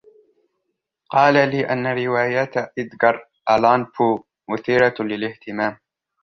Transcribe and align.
قال 1.09 1.33
لي 1.33 1.69
أن 1.73 1.87
روايات 2.07 2.57
إيدغر 2.77 3.25
آلان 3.49 3.83
بو 3.97 4.23
مثيرة 4.49 4.93
للإهتمام. 4.99 5.77